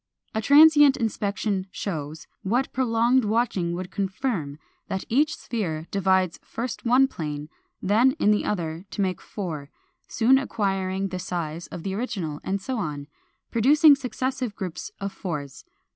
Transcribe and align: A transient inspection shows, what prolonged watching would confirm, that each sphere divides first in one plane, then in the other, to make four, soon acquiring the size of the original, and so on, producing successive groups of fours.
A 0.33 0.41
transient 0.41 0.97
inspection 0.97 1.67
shows, 1.71 2.25
what 2.41 2.73
prolonged 2.73 3.23
watching 3.23 3.73
would 3.73 3.91
confirm, 3.91 4.57
that 4.87 5.05
each 5.09 5.35
sphere 5.37 5.85
divides 5.91 6.39
first 6.41 6.81
in 6.83 6.89
one 6.89 7.07
plane, 7.07 7.49
then 7.83 8.13
in 8.13 8.31
the 8.31 8.43
other, 8.43 8.85
to 8.89 9.01
make 9.01 9.21
four, 9.21 9.69
soon 10.07 10.39
acquiring 10.39 11.09
the 11.09 11.19
size 11.19 11.67
of 11.67 11.83
the 11.83 11.93
original, 11.93 12.41
and 12.43 12.59
so 12.59 12.79
on, 12.79 13.05
producing 13.51 13.93
successive 13.95 14.55
groups 14.55 14.89
of 14.99 15.11
fours. 15.13 15.65